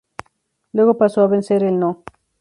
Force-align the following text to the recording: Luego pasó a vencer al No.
Luego 0.73 0.97
pasó 0.97 1.21
a 1.21 1.27
vencer 1.27 1.63
al 1.63 1.77
No. 1.77 2.03